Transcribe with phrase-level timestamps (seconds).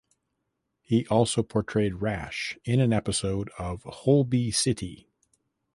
[0.81, 5.11] He also portrayed Rash in an episode of "Holby City".